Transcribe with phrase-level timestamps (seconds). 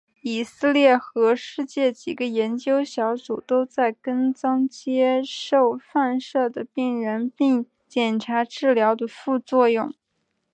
[0.23, 9.93] 以色列和世界几个研究小组都在跟踪接受放射的病人并检查治疗的副作用。